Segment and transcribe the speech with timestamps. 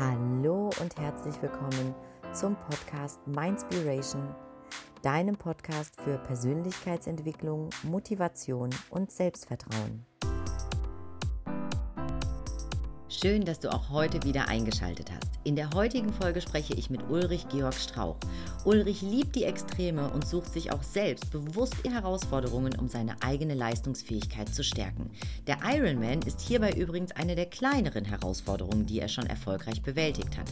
[0.00, 1.94] Hallo und herzlich willkommen
[2.32, 4.34] zum Podcast Mindspiration,
[5.02, 10.06] deinem Podcast für Persönlichkeitsentwicklung, Motivation und Selbstvertrauen.
[13.20, 15.30] Schön, dass du auch heute wieder eingeschaltet hast.
[15.44, 18.16] In der heutigen Folge spreche ich mit Ulrich Georg Strauch.
[18.64, 24.54] Ulrich liebt die Extreme und sucht sich auch selbst bewusst Herausforderungen, um seine eigene Leistungsfähigkeit
[24.54, 25.10] zu stärken.
[25.46, 30.50] Der Ironman ist hierbei übrigens eine der kleineren Herausforderungen, die er schon erfolgreich bewältigt hat.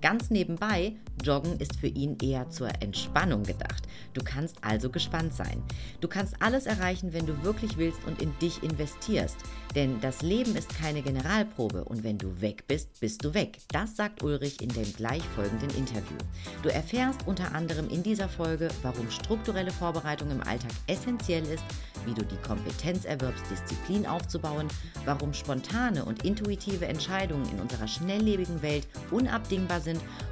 [0.00, 0.94] Ganz nebenbei,
[1.24, 3.82] Joggen ist für ihn eher zur Entspannung gedacht.
[4.14, 5.62] Du kannst also gespannt sein.
[6.00, 9.36] Du kannst alles erreichen, wenn du wirklich willst und in dich investierst.
[9.74, 13.58] Denn das Leben ist keine Generalprobe und wenn du weg bist, bist du weg.
[13.72, 16.16] Das sagt Ulrich in dem gleich folgenden Interview.
[16.62, 21.64] Du erfährst unter anderem in dieser Folge, warum strukturelle Vorbereitung im Alltag essentiell ist,
[22.06, 24.68] wie du die Kompetenz erwirbst, Disziplin aufzubauen,
[25.04, 29.87] warum spontane und intuitive Entscheidungen in unserer schnelllebigen Welt unabdingbar sind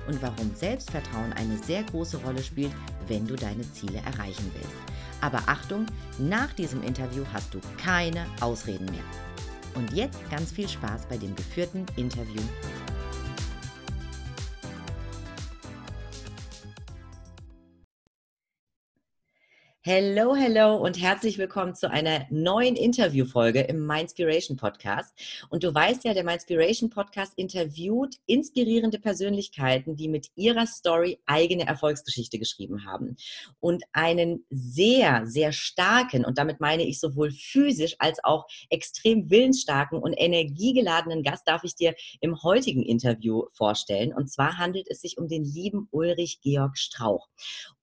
[0.07, 2.73] und warum Selbstvertrauen eine sehr große Rolle spielt,
[3.09, 4.77] wenn du deine Ziele erreichen willst.
[5.21, 5.87] Aber Achtung,
[6.19, 9.05] nach diesem Interview hast du keine Ausreden mehr.
[9.75, 12.43] Und jetzt ganz viel Spaß bei dem geführten Interview.
[19.89, 25.17] Hello, hello und herzlich willkommen zu einer neuen Interviewfolge im Mindspiration Podcast.
[25.49, 31.69] Und du weißt ja, der Mindspiration Podcast interviewt inspirierende Persönlichkeiten, die mit ihrer Story eigene
[31.69, 33.15] Erfolgsgeschichte geschrieben haben.
[33.61, 40.01] Und einen sehr, sehr starken, und damit meine ich sowohl physisch als auch extrem willensstarken
[40.01, 44.13] und energiegeladenen Gast darf ich dir im heutigen Interview vorstellen.
[44.13, 47.29] Und zwar handelt es sich um den lieben Ulrich Georg Strauch.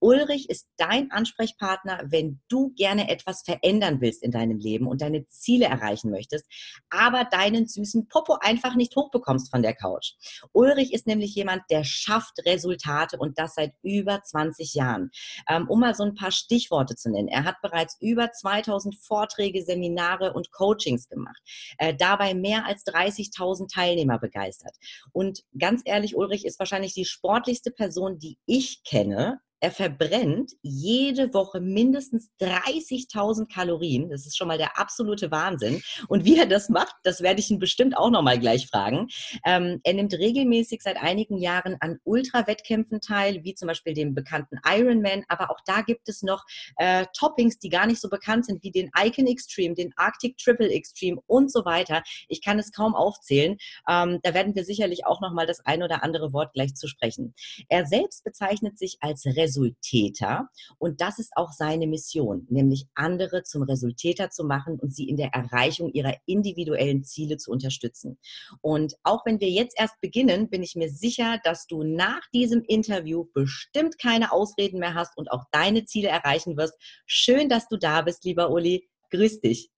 [0.03, 5.01] Ulrich ist dein Ansprechpartner Partner, wenn du gerne etwas verändern willst in deinem Leben und
[5.01, 6.45] deine Ziele erreichen möchtest,
[6.89, 10.13] aber deinen süßen Popo einfach nicht hochbekommst von der Couch.
[10.51, 15.09] Ulrich ist nämlich jemand, der schafft Resultate und das seit über 20 Jahren.
[15.49, 17.27] Ähm, um mal so ein paar Stichworte zu nennen.
[17.27, 21.41] Er hat bereits über 2000 Vorträge, Seminare und Coachings gemacht.
[21.77, 24.75] Äh, dabei mehr als 30.000 Teilnehmer begeistert.
[25.11, 31.33] Und ganz ehrlich, Ulrich ist wahrscheinlich die sportlichste Person, die ich kenne, er verbrennt jede
[31.33, 34.09] Woche mindestens 30.000 Kalorien.
[34.09, 35.81] Das ist schon mal der absolute Wahnsinn.
[36.09, 39.07] Und wie er das macht, das werde ich ihn bestimmt auch noch mal gleich fragen.
[39.45, 44.59] Ähm, er nimmt regelmäßig seit einigen Jahren an Ultra-Wettkämpfen teil, wie zum Beispiel dem bekannten
[44.67, 45.23] Ironman.
[45.29, 46.43] Aber auch da gibt es noch
[46.75, 50.71] äh, Toppings, die gar nicht so bekannt sind, wie den Icon Extreme, den Arctic Triple
[50.71, 52.03] Extreme und so weiter.
[52.27, 53.55] Ich kann es kaum aufzählen.
[53.87, 56.89] Ähm, da werden wir sicherlich auch noch mal das ein oder andere Wort gleich zu
[56.89, 57.33] sprechen.
[57.69, 60.49] Er selbst bezeichnet sich als Result Resultäter.
[60.77, 65.17] Und das ist auch seine Mission, nämlich andere zum Resultäter zu machen und sie in
[65.17, 68.17] der Erreichung ihrer individuellen Ziele zu unterstützen.
[68.61, 72.63] Und auch wenn wir jetzt erst beginnen, bin ich mir sicher, dass du nach diesem
[72.63, 76.75] Interview bestimmt keine Ausreden mehr hast und auch deine Ziele erreichen wirst.
[77.05, 78.89] Schön, dass du da bist, lieber Uli.
[79.11, 79.69] Grüß dich.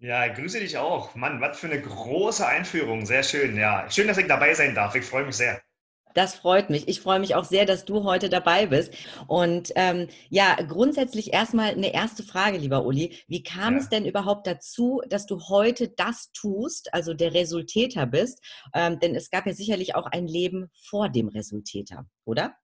[0.00, 1.14] Ja, grüße dich auch.
[1.16, 3.04] Mann, was für eine große Einführung.
[3.04, 3.56] Sehr schön.
[3.56, 4.94] Ja, schön, dass ich dabei sein darf.
[4.94, 5.60] Ich freue mich sehr.
[6.18, 6.88] Das freut mich.
[6.88, 8.92] Ich freue mich auch sehr, dass du heute dabei bist.
[9.28, 13.22] Und ähm, ja, grundsätzlich erstmal eine erste Frage, lieber Uli.
[13.28, 13.78] Wie kam ja.
[13.78, 18.42] es denn überhaupt dazu, dass du heute das tust, also der Resultäter bist?
[18.74, 22.56] Ähm, denn es gab ja sicherlich auch ein Leben vor dem Resultäter, oder?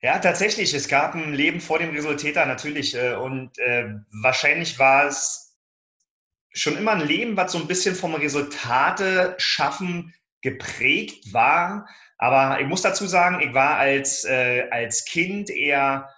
[0.00, 0.72] Ja, tatsächlich.
[0.72, 2.94] Es gab ein Leben vor dem Resultäter natürlich.
[2.94, 5.58] Äh, und äh, wahrscheinlich war es
[6.54, 10.14] schon immer ein Leben, was so ein bisschen vom Resultate schaffen
[10.44, 11.88] geprägt war.
[12.24, 16.08] Aber ich muss dazu sagen, ich war als, äh, als Kind eher,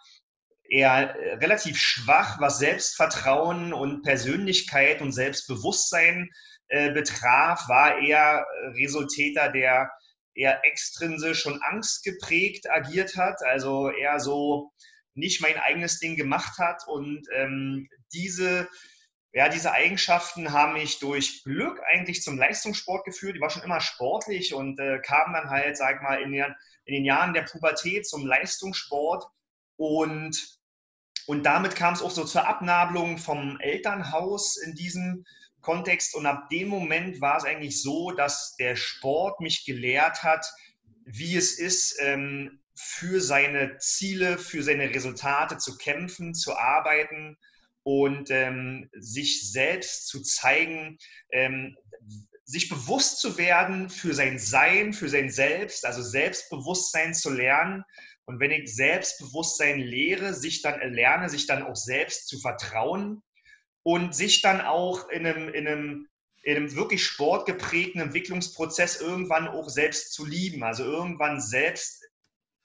[0.70, 6.30] eher relativ schwach, was Selbstvertrauen und Persönlichkeit und Selbstbewusstsein
[6.68, 8.46] äh, betraf, war eher
[8.78, 9.90] Resultäter, der
[10.36, 14.70] eher extrinsisch und angstgeprägt agiert hat, also eher so
[15.14, 16.86] nicht mein eigenes Ding gemacht hat.
[16.86, 18.68] Und ähm, diese
[19.32, 23.36] ja, diese Eigenschaften haben mich durch Glück eigentlich zum Leistungssport geführt.
[23.36, 26.54] Ich war schon immer sportlich und äh, kam dann halt, sag mal, in den,
[26.86, 29.26] in den Jahren der Pubertät zum Leistungssport.
[29.76, 30.58] Und,
[31.26, 35.26] und damit kam es auch so zur Abnabelung vom Elternhaus in diesem
[35.60, 36.14] Kontext.
[36.14, 40.46] Und ab dem Moment war es eigentlich so, dass der Sport mich gelehrt hat,
[41.04, 47.36] wie es ist, ähm, für seine Ziele, für seine Resultate zu kämpfen, zu arbeiten
[47.86, 50.98] und ähm, sich selbst zu zeigen,
[51.30, 51.76] ähm,
[52.44, 57.84] sich bewusst zu werden für sein Sein, für sein Selbst, also Selbstbewusstsein zu lernen.
[58.24, 63.22] Und wenn ich Selbstbewusstsein lehre, sich dann lerne, sich dann auch selbst zu vertrauen
[63.84, 66.08] und sich dann auch in einem, in einem,
[66.42, 70.64] in einem wirklich sportgeprägten Entwicklungsprozess irgendwann auch selbst zu lieben.
[70.64, 72.02] Also irgendwann selbst,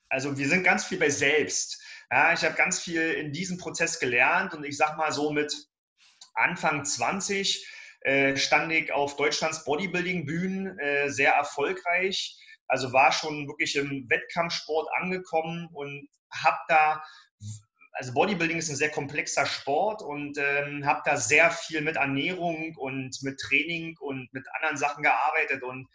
[0.10, 1.80] also wir sind ganz viel bei selbst.
[2.12, 5.56] Ja, ich habe ganz viel in diesem Prozess gelernt und ich sag mal so mit
[6.34, 7.66] Anfang 20
[8.02, 12.38] äh, stand ich auf Deutschlands Bodybuilding-Bühnen äh, sehr erfolgreich.
[12.68, 17.02] Also war schon wirklich im Wettkampfsport angekommen und habe da
[17.94, 22.74] also Bodybuilding ist ein sehr komplexer Sport und ähm, habe da sehr viel mit Ernährung
[22.78, 25.88] und mit Training und mit anderen Sachen gearbeitet und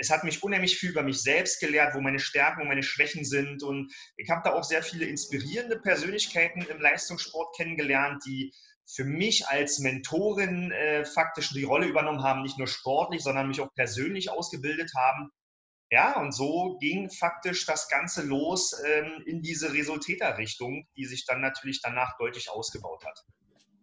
[0.00, 3.24] es hat mich unheimlich viel über mich selbst gelehrt, wo meine Stärken und meine Schwächen
[3.24, 8.52] sind und ich habe da auch sehr viele inspirierende Persönlichkeiten im Leistungssport kennengelernt, die
[8.86, 13.60] für mich als Mentorin äh, faktisch die Rolle übernommen haben, nicht nur sportlich, sondern mich
[13.60, 15.30] auch persönlich ausgebildet haben.
[15.92, 21.40] Ja, und so ging faktisch das Ganze los ähm, in diese Resultäterrichtung, die sich dann
[21.40, 23.20] natürlich danach deutlich ausgebaut hat.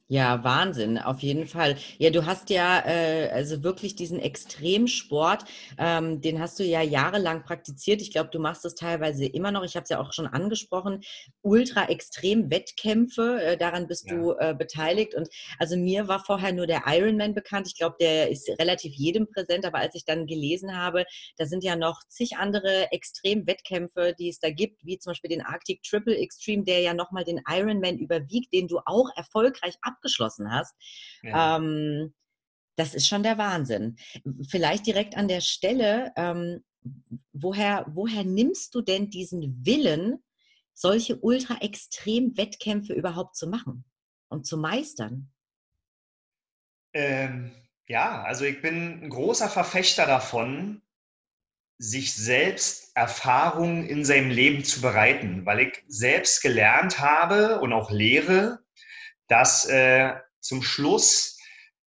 [0.09, 1.75] Ja, Wahnsinn, auf jeden Fall.
[1.97, 5.43] Ja, du hast ja äh, also wirklich diesen Extremsport,
[5.77, 8.01] ähm, den hast du ja jahrelang praktiziert.
[8.01, 9.65] Ich glaube, du machst es teilweise immer noch.
[9.65, 11.01] Ich habe es ja auch schon angesprochen.
[11.41, 14.15] Ultra-Extrem-Wettkämpfe, äh, daran bist ja.
[14.15, 15.13] du äh, beteiligt.
[15.13, 15.27] Und
[15.59, 17.67] also mir war vorher nur der Ironman bekannt.
[17.67, 19.65] Ich glaube, der ist relativ jedem präsent.
[19.65, 21.03] Aber als ich dann gelesen habe,
[21.35, 25.41] da sind ja noch zig andere Extrem-Wettkämpfe, die es da gibt, wie zum Beispiel den
[25.41, 30.51] Arctic Triple Extreme, der ja nochmal den Ironman überwiegt, den du auch erfolgreich ab abgeschlossen
[30.51, 30.75] hast.
[31.23, 31.57] Ja.
[31.57, 32.13] Ähm,
[32.77, 33.97] das ist schon der Wahnsinn.
[34.49, 36.63] Vielleicht direkt an der Stelle, ähm,
[37.33, 40.23] woher, woher nimmst du denn diesen Willen,
[40.73, 43.83] solche ultra-extrem-Wettkämpfe überhaupt zu machen
[44.29, 45.31] und zu meistern?
[46.93, 47.51] Ähm,
[47.87, 50.83] ja, also ich bin ein großer Verfechter davon,
[51.79, 57.91] sich selbst Erfahrungen in seinem Leben zu bereiten, weil ich selbst gelernt habe und auch
[57.91, 58.59] lehre,
[59.27, 61.37] dass äh, zum Schluss,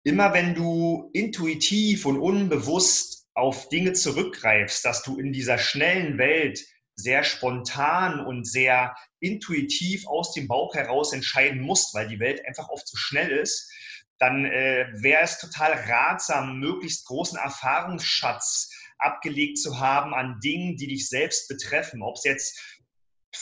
[0.04, 6.60] immer wenn du intuitiv und unbewusst auf Dinge zurückgreifst, dass du in dieser schnellen Welt
[6.96, 12.68] sehr spontan und sehr intuitiv aus dem Bauch heraus entscheiden musst, weil die Welt einfach
[12.70, 13.72] oft zu schnell ist,
[14.20, 20.88] dann äh, wäre es total ratsam, möglichst großen Erfahrungsschatz abgelegt zu haben an Dingen, die
[20.88, 22.02] dich selbst betreffen.
[22.02, 22.79] Ob es jetzt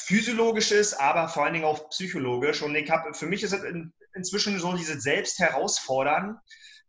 [0.06, 2.62] physiologisch ist, aber vor allen Dingen auch psychologisch.
[2.62, 6.40] Und ich habe, für mich ist es in, inzwischen so dieses Selbst-Herausfordern,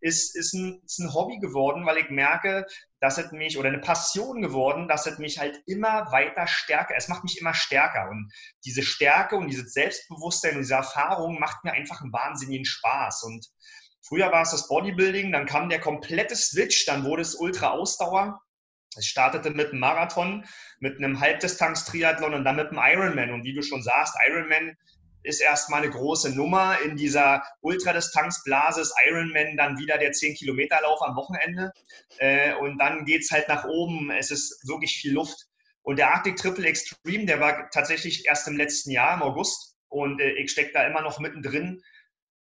[0.00, 2.66] ist, ist, ein, ist ein Hobby geworden, weil ich merke,
[3.00, 7.08] dass es mich, oder eine Passion geworden, dass es mich halt immer weiter stärker, es
[7.08, 8.08] macht mich immer stärker.
[8.10, 8.30] Und
[8.64, 13.24] diese Stärke und dieses Selbstbewusstsein und diese Erfahrung macht mir einfach einen wahnsinnigen Spaß.
[13.24, 13.46] Und
[14.06, 18.40] früher war es das Bodybuilding, dann kam der komplette Switch, dann wurde es Ultra-Ausdauer.
[18.98, 20.44] Es startete mit einem Marathon,
[20.80, 23.30] mit einem Halbdistanz-Triathlon und dann mit einem Ironman.
[23.30, 24.76] Und wie du schon sagst, Ironman
[25.22, 26.80] ist erstmal eine große Nummer.
[26.84, 31.72] In dieser Ultradistanzblase ist Ironman dann wieder der 10-Kilometer-Lauf am Wochenende.
[32.18, 34.10] Äh, und dann geht es halt nach oben.
[34.10, 35.46] Es ist wirklich viel Luft.
[35.82, 39.76] Und der Arctic Triple Extreme, der war tatsächlich erst im letzten Jahr, im August.
[39.88, 41.82] Und äh, ich stecke da immer noch mittendrin.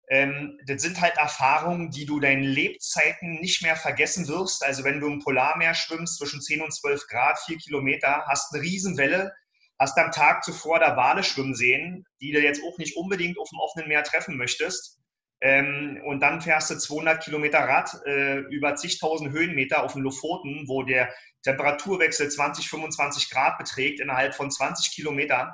[0.09, 4.65] Ähm, das sind halt Erfahrungen, die du deinen Lebzeiten nicht mehr vergessen wirst.
[4.65, 8.63] Also wenn du im Polarmeer schwimmst zwischen 10 und 12 Grad, 4 Kilometer, hast eine
[8.63, 9.31] Riesenwelle,
[9.77, 13.50] hast am Tag zuvor da Wale schwimmen sehen, die du jetzt auch nicht unbedingt auf
[13.50, 14.97] dem offenen Meer treffen möchtest.
[15.41, 20.68] Ähm, und dann fährst du 200 Kilometer Rad äh, über zigtausend Höhenmeter auf den Lofoten,
[20.68, 21.13] wo der
[21.44, 25.51] Temperaturwechsel 20, 25 Grad beträgt innerhalb von 20 Kilometern.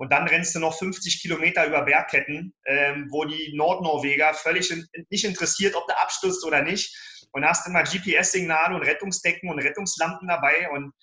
[0.00, 4.88] Und dann rennst du noch 50 Kilometer über Bergketten, ähm, wo die Nordnorweger völlig in,
[5.10, 6.96] nicht interessiert, ob du abstürzt oder nicht.
[7.32, 10.70] Und hast immer GPS-Signale und Rettungsdecken und Rettungslampen dabei.
[10.70, 10.94] Und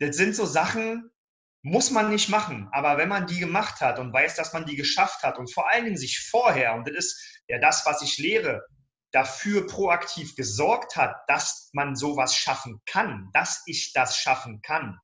[0.00, 1.10] das sind so Sachen,
[1.60, 2.70] muss man nicht machen.
[2.72, 5.70] Aber wenn man die gemacht hat und weiß, dass man die geschafft hat und vor
[5.70, 8.62] allen Dingen sich vorher, und das ist ja das, was ich lehre,
[9.10, 14.98] dafür proaktiv gesorgt hat, dass man sowas schaffen kann, dass ich das schaffen kann.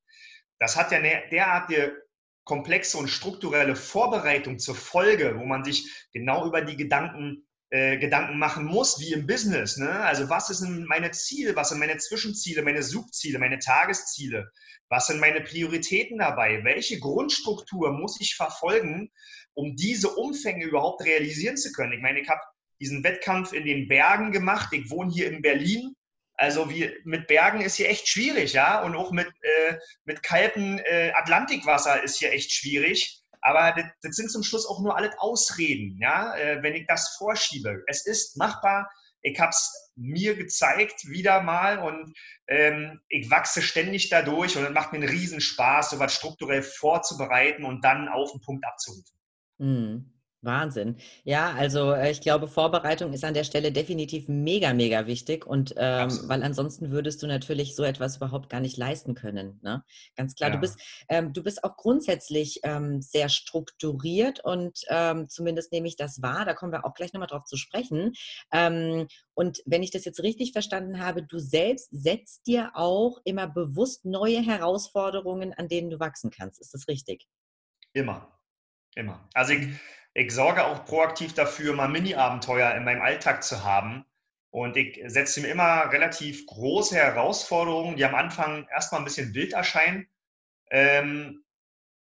[0.59, 2.08] Das hat ja eine derartige
[2.49, 8.39] komplexe und strukturelle Vorbereitung zur Folge, wo man sich genau über die Gedanken äh, Gedanken
[8.39, 9.77] machen muss, wie im Business.
[9.77, 9.91] Ne?
[9.91, 14.51] Also was ist meine Ziele, was sind meine Zwischenziele, meine Subziele, meine Tagesziele?
[14.89, 16.65] Was sind meine Prioritäten dabei?
[16.65, 19.11] Welche Grundstruktur muss ich verfolgen,
[19.53, 21.93] um diese Umfänge überhaupt realisieren zu können?
[21.93, 22.41] Ich meine, ich habe
[22.81, 24.73] diesen Wettkampf in den Bergen gemacht.
[24.73, 25.95] Ich wohne hier in Berlin.
[26.39, 28.81] Also wie, mit Bergen ist hier echt schwierig, ja.
[28.83, 33.23] Und auch mit, äh, mit kaltem äh, Atlantikwasser ist hier echt schwierig.
[33.41, 37.17] Aber das, das, sind zum Schluss auch nur alles Ausreden, ja, äh, wenn ich das
[37.19, 37.83] vorschiebe.
[37.89, 38.89] Es ist machbar.
[39.21, 42.17] Ich habe es mir gezeigt wieder mal und
[42.47, 47.65] ähm, ich wachse ständig dadurch und es macht mir einen riesen Spaß, sowas strukturell vorzubereiten
[47.65, 49.19] und dann auf den Punkt abzurufen.
[49.59, 50.18] Mhm.
[50.41, 50.97] Wahnsinn.
[51.25, 55.75] Ja, also äh, ich glaube, Vorbereitung ist an der Stelle definitiv mega, mega wichtig und
[55.77, 59.59] ähm, weil ansonsten würdest du natürlich so etwas überhaupt gar nicht leisten können.
[59.63, 59.83] Ne?
[60.17, 60.57] Ganz klar, ja.
[60.57, 65.97] du bist ähm, du bist auch grundsätzlich ähm, sehr strukturiert und ähm, zumindest nehme ich
[65.97, 66.45] das wahr.
[66.45, 68.13] Da kommen wir auch gleich nochmal drauf zu sprechen.
[68.53, 73.49] Ähm, und wenn ich das jetzt richtig verstanden habe, du selbst setzt dir auch immer
[73.49, 76.61] bewusst neue Herausforderungen, an denen du wachsen kannst.
[76.61, 77.27] Ist das richtig?
[77.93, 78.39] Immer.
[78.95, 79.29] Immer.
[79.33, 79.69] Also ich,
[80.19, 84.05] ich sorge auch proaktiv dafür, mal Mini-Abenteuer in meinem Alltag zu haben.
[84.51, 89.53] Und ich setze mir immer relativ große Herausforderungen, die am Anfang erstmal ein bisschen wild
[89.53, 90.09] erscheinen.
[90.71, 91.45] Ähm,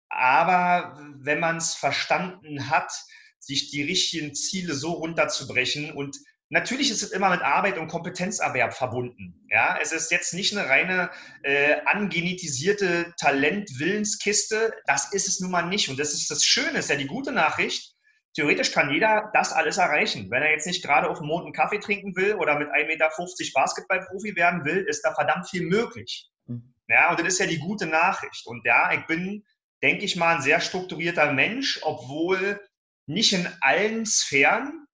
[0.08, 2.92] aber wenn man es verstanden hat,
[3.40, 6.16] sich die richtigen Ziele so runterzubrechen und
[6.50, 9.44] Natürlich ist es immer mit Arbeit und Kompetenzerwerb verbunden.
[9.50, 11.10] Ja, es ist jetzt nicht eine reine
[11.42, 14.72] äh, angenetisierte Talent-Willenskiste.
[14.86, 15.88] Das ist es nun mal nicht.
[15.88, 17.93] Und das ist das Schöne, ist ja die gute Nachricht.
[18.34, 20.30] Theoretisch kann jeder das alles erreichen.
[20.30, 22.86] Wenn er jetzt nicht gerade auf dem Mond einen Kaffee trinken will oder mit 1,50
[22.86, 23.10] Meter
[23.54, 26.28] Basketballprofi werden will, ist da verdammt viel möglich.
[26.46, 26.74] Mhm.
[26.88, 28.46] Ja, und das ist ja die gute Nachricht.
[28.46, 29.44] Und ja, ich bin,
[29.82, 32.60] denke ich mal, ein sehr strukturierter Mensch, obwohl
[33.06, 34.86] nicht in allen Sphären,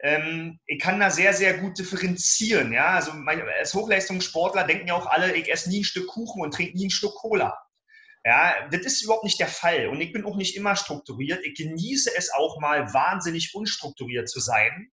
[0.00, 2.72] ähm, ich kann da sehr, sehr gut differenzieren.
[2.72, 2.88] Ja?
[2.88, 6.54] Also mein, als Hochleistungssportler denken ja auch alle, ich esse nie ein Stück Kuchen und
[6.54, 7.56] trinke nie ein Stück Cola.
[8.24, 9.88] Ja, das ist überhaupt nicht der Fall.
[9.88, 11.44] Und ich bin auch nicht immer strukturiert.
[11.44, 14.90] Ich genieße es auch mal wahnsinnig unstrukturiert zu sein.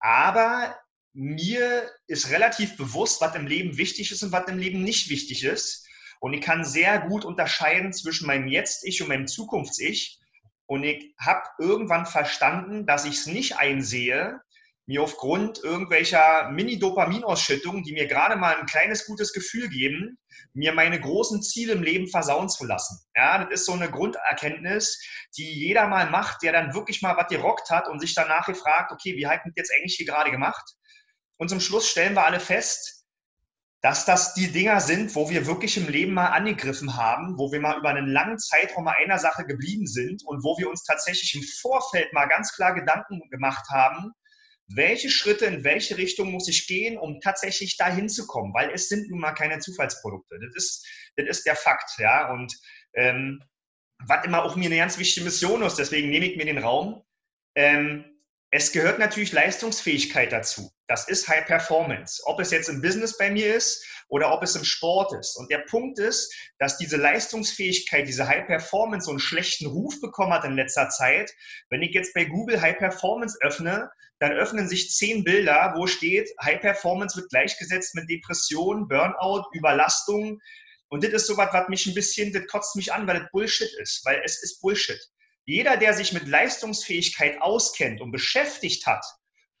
[0.00, 0.76] Aber
[1.12, 5.44] mir ist relativ bewusst, was im Leben wichtig ist und was im Leben nicht wichtig
[5.44, 5.86] ist.
[6.20, 10.18] Und ich kann sehr gut unterscheiden zwischen meinem Jetzt-Ich und meinem Zukunfts-Ich.
[10.66, 14.40] Und ich habe irgendwann verstanden, dass ich es nicht einsehe,
[14.88, 20.18] mir aufgrund irgendwelcher Mini-Dopaminausschüttungen, die mir gerade mal ein kleines gutes Gefühl geben,
[20.54, 22.98] mir meine großen Ziele im Leben versauen zu lassen.
[23.14, 24.98] Ja, das ist so eine Grunderkenntnis,
[25.36, 28.90] die jeder mal macht, der dann wirklich mal was gerockt hat und sich danach gefragt,
[28.90, 30.64] okay, wie hat denn jetzt eigentlich hier gerade gemacht?
[31.36, 33.04] Und zum Schluss stellen wir alle fest,
[33.82, 37.60] dass das die Dinger sind, wo wir wirklich im Leben mal angegriffen haben, wo wir
[37.60, 41.34] mal über einen langen Zeitraum mal einer Sache geblieben sind und wo wir uns tatsächlich
[41.34, 44.14] im Vorfeld mal ganz klar Gedanken gemacht haben,
[44.68, 48.88] welche Schritte in welche Richtung muss ich gehen, um tatsächlich dahin zu kommen, weil es
[48.88, 50.38] sind nun mal keine Zufallsprodukte.
[50.40, 52.30] Das ist, das ist der Fakt, ja.
[52.30, 52.54] Und
[52.94, 53.42] ähm,
[54.06, 57.02] was immer auch mir eine ganz wichtige Mission ist, deswegen nehme ich mir den Raum.
[57.56, 58.04] Ähm,
[58.50, 60.70] es gehört natürlich Leistungsfähigkeit dazu.
[60.88, 62.22] Das ist High Performance.
[62.24, 65.36] Ob es jetzt im Business bei mir ist oder ob es im Sport ist.
[65.36, 70.32] Und der Punkt ist, dass diese Leistungsfähigkeit, diese High Performance so einen schlechten Ruf bekommen
[70.32, 71.30] hat in letzter Zeit.
[71.68, 76.30] Wenn ich jetzt bei Google High Performance öffne, dann öffnen sich zehn Bilder, wo steht,
[76.42, 80.40] High Performance wird gleichgesetzt mit Depression, Burnout, Überlastung.
[80.88, 83.72] Und das ist sowas, was mich ein bisschen, das kotzt mich an, weil das Bullshit
[83.74, 84.98] ist, weil es ist Bullshit.
[85.44, 89.04] Jeder, der sich mit Leistungsfähigkeit auskennt und beschäftigt hat,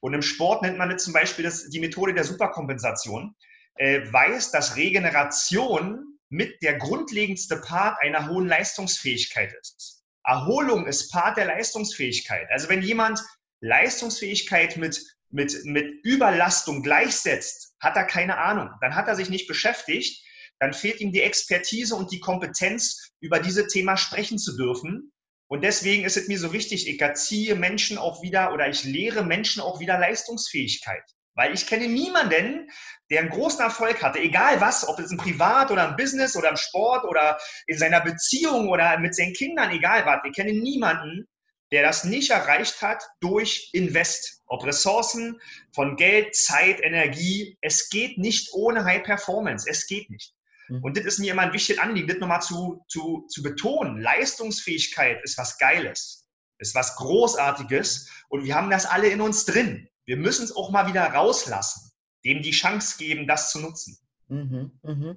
[0.00, 3.34] und im Sport nennt man das zum Beispiel das, die Methode der Superkompensation,
[3.74, 10.02] äh, weiß, dass Regeneration mit der grundlegendste Part einer hohen Leistungsfähigkeit ist.
[10.24, 12.48] Erholung ist Part der Leistungsfähigkeit.
[12.50, 13.20] Also wenn jemand
[13.60, 18.68] Leistungsfähigkeit mit, mit, mit Überlastung gleichsetzt, hat er keine Ahnung.
[18.80, 20.22] Dann hat er sich nicht beschäftigt,
[20.58, 25.12] dann fehlt ihm die Expertise und die Kompetenz, über dieses Thema sprechen zu dürfen.
[25.48, 29.24] Und deswegen ist es mir so wichtig, ich erziehe Menschen auch wieder oder ich lehre
[29.24, 31.02] Menschen auch wieder Leistungsfähigkeit.
[31.34, 32.68] Weil ich kenne niemanden,
[33.10, 36.50] der einen großen Erfolg hatte, egal was, ob es im Privat oder im Business oder
[36.50, 40.20] im Sport oder in seiner Beziehung oder mit seinen Kindern, egal was.
[40.24, 41.26] Ich kenne niemanden,
[41.70, 45.40] der das nicht erreicht hat durch Invest, ob Ressourcen
[45.74, 47.56] von Geld, Zeit, Energie.
[47.60, 49.68] Es geht nicht ohne High Performance.
[49.68, 50.34] Es geht nicht.
[50.68, 50.82] Mhm.
[50.82, 54.00] Und das ist mir immer ein wichtiges Anliegen, das nochmal zu, zu, zu betonen.
[54.00, 59.88] Leistungsfähigkeit ist was Geiles, ist was Großartiges und wir haben das alle in uns drin.
[60.04, 61.92] Wir müssen es auch mal wieder rauslassen,
[62.24, 63.98] dem die Chance geben, das zu nutzen.
[64.28, 65.16] Mhm, mh.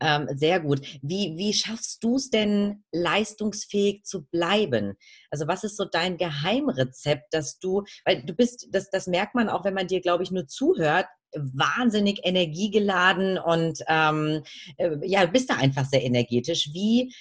[0.00, 0.80] Ähm, sehr gut.
[1.02, 4.94] Wie, wie schaffst du es denn, leistungsfähig zu bleiben?
[5.30, 9.48] Also was ist so dein Geheimrezept, dass du, weil du bist, das, das merkt man
[9.48, 14.42] auch, wenn man dir, glaube ich, nur zuhört, wahnsinnig energiegeladen und ähm,
[14.76, 16.70] äh, ja, bist da einfach sehr energetisch.
[16.72, 17.14] Wie,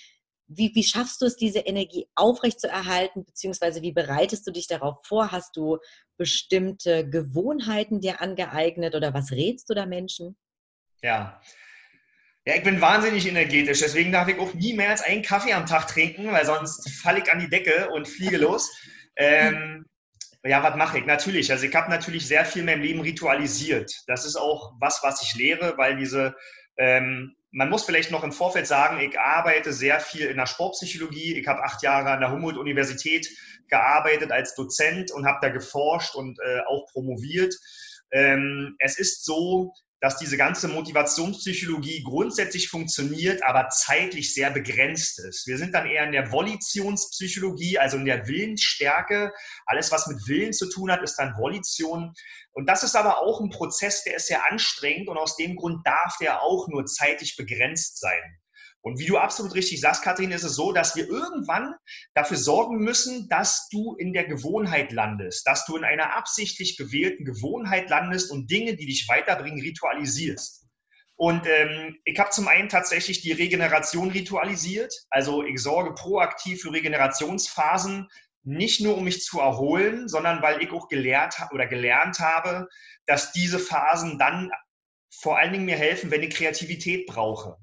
[0.47, 5.31] wie, wie schaffst du es, diese Energie aufrechtzuerhalten, beziehungsweise wie bereitest du dich darauf vor?
[5.31, 5.79] Hast du
[6.17, 10.37] bestimmte Gewohnheiten dir angeeignet oder was rätst du da Menschen?
[11.01, 11.41] Ja.
[12.47, 15.65] Ja, ich bin wahnsinnig energetisch, deswegen darf ich auch nie mehr als einen Kaffee am
[15.65, 18.71] Tag trinken, weil sonst falle ich an die Decke und fliege los.
[19.17, 19.85] Ähm,
[20.45, 21.05] ja, was mache ich?
[21.05, 21.51] Natürlich.
[21.51, 23.91] Also ich habe natürlich sehr viel in meinem Leben ritualisiert.
[24.07, 26.35] Das ist auch was, was ich lehre, weil diese
[26.77, 31.39] Ähm, man muss vielleicht noch im Vorfeld sagen, ich arbeite sehr viel in der Sportpsychologie.
[31.39, 33.29] Ich habe acht Jahre an der Humboldt-Universität
[33.69, 37.55] gearbeitet als Dozent und habe da geforscht und äh, auch promoviert.
[38.11, 39.71] Ähm, es ist so,
[40.05, 45.47] dass diese ganze Motivationspsychologie grundsätzlich funktioniert, aber zeitlich sehr begrenzt ist.
[45.47, 49.33] Wir sind dann eher in der Volitionspsychologie, also in der Willensstärke.
[49.65, 52.13] Alles, was mit Willen zu tun hat, ist dann Volition.
[52.51, 55.83] Und das ist aber auch ein Prozess, der ist sehr anstrengend und aus dem Grund
[55.87, 58.37] darf der auch nur zeitlich begrenzt sein.
[58.85, 61.73] Und wie du absolut richtig sagst, Kathrin, ist es so, dass wir irgendwann
[62.13, 67.25] dafür sorgen müssen, dass du in der Gewohnheit landest, dass du in einer absichtlich gewählten
[67.25, 70.67] Gewohnheit landest und Dinge, die dich weiterbringen, ritualisierst.
[71.15, 74.93] Und ähm, ich habe zum einen tatsächlich die Regeneration ritualisiert.
[75.09, 78.07] Also ich sorge proaktiv für Regenerationsphasen,
[78.43, 82.67] nicht nur um mich zu erholen, sondern weil ich auch gelehrt oder gelernt habe,
[83.07, 84.51] dass diese Phasen dann
[85.09, 87.57] vor allen Dingen mir helfen, wenn ich Kreativität brauche.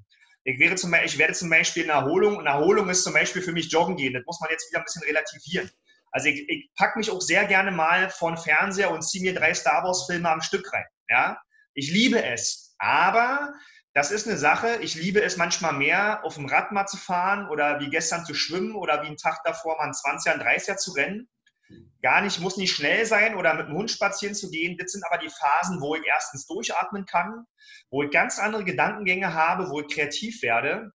[0.45, 3.53] Ich, wäre zum ich werde zum Beispiel in Erholung, und Erholung ist zum Beispiel für
[3.53, 4.13] mich Joggen gehen.
[4.13, 5.71] Das muss man jetzt wieder ein bisschen relativieren.
[6.11, 9.33] Also ich, ich packe mich auch sehr gerne mal vor den Fernseher und ziehe mir
[9.33, 10.85] drei Star Wars-Filme am Stück rein.
[11.09, 11.41] Ja?
[11.73, 12.75] Ich liebe es.
[12.77, 13.53] Aber
[13.93, 14.77] das ist eine Sache.
[14.81, 18.33] Ich liebe es manchmal mehr, auf dem Rad mal zu fahren oder wie gestern zu
[18.33, 21.29] schwimmen oder wie einen Tag davor mal einen 20er, 30er zu rennen
[22.01, 24.77] gar nicht, muss nicht schnell sein oder mit dem Hund spazieren zu gehen.
[24.77, 27.45] Das sind aber die Phasen, wo ich erstens durchatmen kann,
[27.89, 30.91] wo ich ganz andere Gedankengänge habe, wo ich kreativ werde.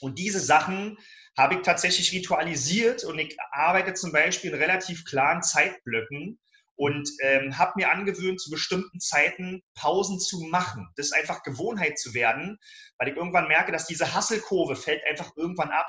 [0.00, 0.98] Und diese Sachen
[1.38, 6.38] habe ich tatsächlich ritualisiert und ich arbeite zum Beispiel in relativ klaren Zeitblöcken
[6.80, 10.88] und ähm, habe mir angewöhnt, zu bestimmten Zeiten Pausen zu machen.
[10.96, 12.58] Das ist einfach Gewohnheit zu werden,
[12.98, 15.86] weil ich irgendwann merke, dass diese Hasselkurve fällt einfach irgendwann ab.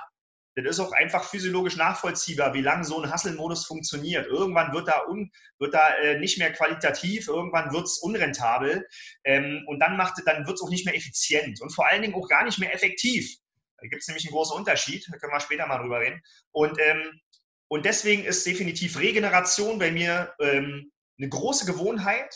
[0.56, 4.28] Das ist auch einfach physiologisch nachvollziehbar, wie lange so ein Hustle-Modus funktioniert.
[4.28, 8.86] Irgendwann wird da, un, wird da äh, nicht mehr qualitativ, irgendwann wird es unrentabel
[9.24, 12.28] ähm, und dann, dann wird es auch nicht mehr effizient und vor allen Dingen auch
[12.28, 13.34] gar nicht mehr effektiv.
[13.78, 16.22] Da gibt es nämlich einen großen Unterschied, da können wir später mal drüber reden.
[16.52, 17.20] Und, ähm,
[17.68, 22.36] und deswegen ist definitiv Regeneration bei mir ähm, eine große Gewohnheit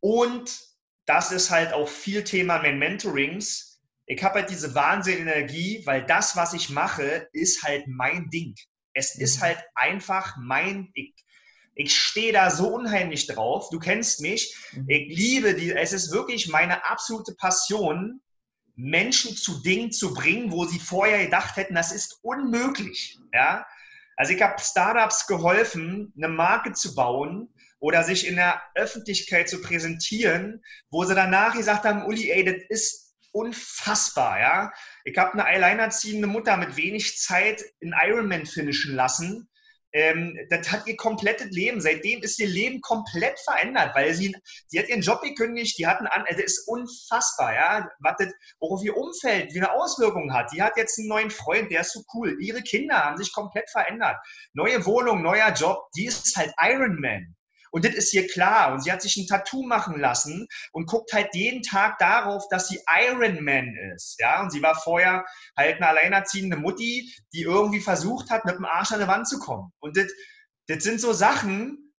[0.00, 0.50] und
[1.06, 3.69] das ist halt auch viel Thema Mentorings
[4.10, 8.56] ich habe halt diese Wahnsinnenergie, weil das, was ich mache, ist halt mein Ding.
[8.92, 9.42] Es ist mhm.
[9.42, 11.12] halt einfach mein Ding.
[11.76, 13.70] Ich stehe da so unheimlich drauf.
[13.70, 14.52] Du kennst mich.
[14.72, 14.86] Mhm.
[14.88, 15.70] Ich liebe die.
[15.70, 18.20] Es ist wirklich meine absolute Passion,
[18.74, 23.16] Menschen zu Dingen zu bringen, wo sie vorher gedacht hätten, das ist unmöglich.
[23.32, 23.64] Ja?
[24.16, 29.60] Also ich habe Startups geholfen, eine Marke zu bauen oder sich in der Öffentlichkeit zu
[29.60, 34.72] präsentieren, wo sie danach gesagt haben, Uli, ey, das ist unfassbar, ja.
[35.04, 39.48] Ich habe eine alleinerziehende Mutter mit wenig Zeit in Ironman finishen lassen.
[39.92, 41.80] Ähm, das hat ihr komplettes Leben.
[41.80, 44.34] Seitdem ist ihr Leben komplett verändert, weil sie,
[44.68, 48.80] sie hat ihren Job gekündigt, die hatten an, das ist unfassbar, ja, was das auch
[48.82, 50.52] ihr Umfeld wie eine Auswirkung hat.
[50.52, 52.36] Die hat jetzt einen neuen Freund, der ist so cool.
[52.40, 54.16] Ihre Kinder haben sich komplett verändert.
[54.52, 57.34] Neue Wohnung, neuer Job, die ist halt Ironman.
[57.70, 58.72] Und das ist ihr klar.
[58.72, 62.68] Und sie hat sich ein Tattoo machen lassen und guckt halt jeden Tag darauf, dass
[62.68, 64.16] sie Iron Man ist.
[64.18, 65.24] Ja, und sie war vorher
[65.56, 69.38] halt eine alleinerziehende Mutti, die irgendwie versucht hat, mit dem Arsch an die Wand zu
[69.38, 69.72] kommen.
[69.80, 70.12] Und das,
[70.66, 71.92] das sind so Sachen,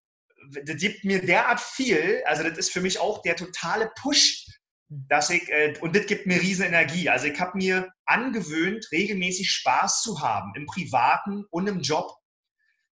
[0.65, 2.23] das gibt mir derart viel.
[2.27, 4.47] Also das ist für mich auch der totale Push,
[4.89, 7.09] dass ich, äh, und das gibt mir riesen Energie.
[7.09, 12.11] Also ich habe mir angewöhnt, regelmäßig Spaß zu haben, im Privaten und im Job.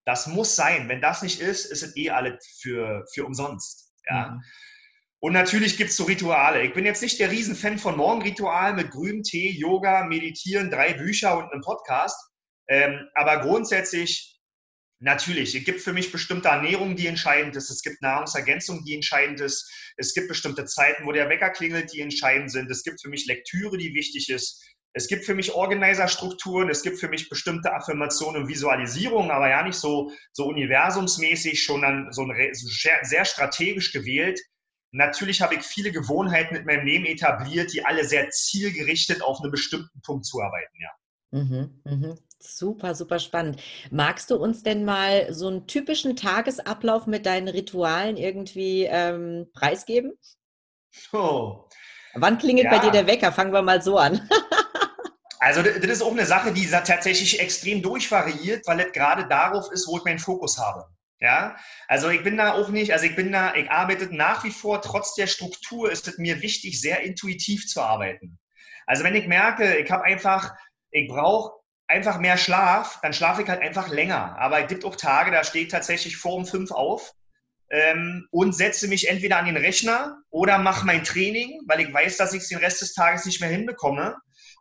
[0.08, 0.88] Das muss sein.
[0.88, 3.92] Wenn das nicht ist, ist es eh alles für, für umsonst.
[4.08, 4.30] Ja.
[4.30, 4.42] Mhm.
[5.20, 6.62] Und natürlich gibt es so Rituale.
[6.62, 11.36] Ich bin jetzt nicht der Riesenfan von Morgenritual mit grünem Tee, Yoga, Meditieren, drei Bücher
[11.36, 12.16] und einem Podcast.
[12.68, 14.40] Ähm, aber grundsätzlich,
[14.98, 17.68] natürlich, es gibt für mich bestimmte Ernährung, die entscheidend ist.
[17.68, 19.70] Es gibt Nahrungsergänzung, die entscheidend ist.
[19.98, 22.70] Es gibt bestimmte Zeiten, wo der Wecker klingelt, die entscheidend sind.
[22.70, 24.64] Es gibt für mich Lektüre, die wichtig ist.
[24.94, 29.62] Es gibt für mich Organizer-Strukturen, es gibt für mich bestimmte Affirmationen und Visualisierungen, aber ja
[29.62, 34.40] nicht so, so universumsmäßig, schon dann so, ein, sehr strategisch gewählt.
[34.90, 39.50] Natürlich habe ich viele Gewohnheiten mit meinem Leben etabliert, die alle sehr zielgerichtet auf einen
[39.50, 40.90] bestimmten Punkt zuarbeiten, ja.
[41.30, 42.18] Mhm, mhm.
[42.40, 43.60] Super, super spannend.
[43.90, 50.12] Magst du uns denn mal so einen typischen Tagesablauf mit deinen Ritualen irgendwie ähm, preisgeben?
[51.12, 51.64] Oh.
[52.14, 52.70] Wann klingelt ja.
[52.70, 53.32] bei dir der Wecker?
[53.32, 54.28] Fangen wir mal so an.
[55.40, 59.86] Also das ist auch eine Sache, die tatsächlich extrem durchvariiert, weil es gerade darauf ist,
[59.86, 60.86] wo ich meinen Fokus habe.
[61.20, 61.56] Ja,
[61.88, 64.80] also ich bin da auch nicht, also ich bin da, ich arbeite nach wie vor,
[64.80, 68.38] trotz der Struktur ist es mir wichtig, sehr intuitiv zu arbeiten.
[68.86, 70.54] Also wenn ich merke, ich habe einfach,
[70.92, 74.38] ich brauche einfach mehr Schlaf, dann schlafe ich halt einfach länger.
[74.38, 77.12] Aber es gibt auch Tage, da stehe ich tatsächlich vor um fünf auf
[77.70, 82.16] ähm, und setze mich entweder an den Rechner oder mache mein Training, weil ich weiß,
[82.16, 84.16] dass ich es den Rest des Tages nicht mehr hinbekomme.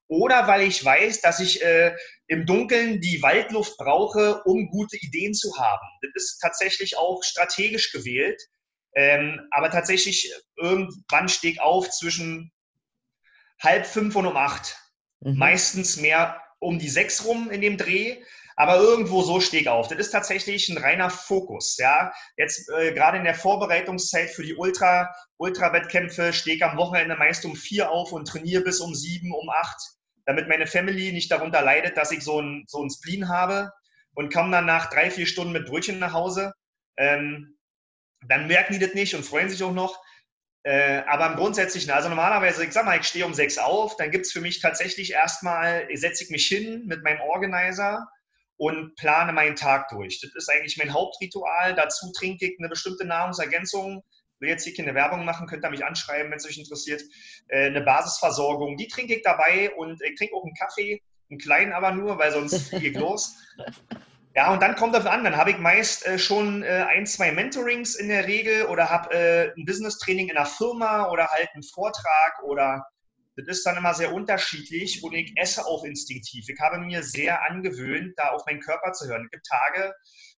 [0.07, 1.95] Oder weil ich weiß, dass ich äh,
[2.27, 5.85] im Dunkeln die Waldluft brauche, um gute Ideen zu haben.
[6.13, 8.41] Das ist tatsächlich auch strategisch gewählt.
[8.95, 12.51] Ähm, aber tatsächlich, irgendwann stehe ich auf zwischen
[13.61, 14.77] halb fünf und um acht.
[15.19, 15.37] Mhm.
[15.37, 18.17] Meistens mehr um die sechs rum in dem Dreh.
[18.59, 19.87] Aber irgendwo so stehe ich auf.
[19.87, 21.77] Das ist tatsächlich ein reiner Fokus.
[21.77, 27.15] Ja, jetzt äh, gerade in der Vorbereitungszeit für die Ultra Ultra-Wettkämpfe stehe ich am Wochenende
[27.15, 29.77] meist um vier auf und trainiere bis um sieben, um acht,
[30.27, 33.71] damit meine Family nicht darunter leidet, dass ich so ein so ein Spleen habe
[34.13, 36.53] und komme dann nach drei vier Stunden mit Brötchen nach Hause.
[36.97, 37.57] Ähm,
[38.27, 39.99] dann merken die das nicht und freuen sich auch noch.
[40.63, 44.11] Äh, aber im Grundsätzlichen, also normalerweise, ich sag mal, ich stehe um sechs auf, dann
[44.11, 48.05] gibt es für mich tatsächlich erstmal, setze ich mich hin mit meinem Organizer
[48.57, 50.19] und plane meinen Tag durch.
[50.19, 51.73] Das ist eigentlich mein Hauptritual.
[51.75, 54.03] Dazu trinke ich eine bestimmte Nahrungsergänzung.
[54.39, 57.01] Will jetzt hier keine Werbung machen, könnt ihr mich anschreiben, wenn es euch interessiert.
[57.47, 61.73] Äh, eine Basisversorgung, die trinke ich dabei und ich trinke auch einen Kaffee, einen kleinen
[61.73, 63.35] aber nur, weil sonst fliege ich los.
[64.35, 65.23] Ja, und dann kommt das an.
[65.23, 69.11] Dann habe ich meist äh, schon äh, ein, zwei Mentorings in der Regel oder habe
[69.11, 72.85] äh, ein Business-Training in einer Firma oder halt einen Vortrag oder
[73.35, 76.45] das ist dann immer sehr unterschiedlich und ich esse auch instinktiv.
[76.49, 79.25] Ich habe mir sehr angewöhnt, da auf meinen Körper zu hören.
[79.25, 79.93] Es gibt Tage,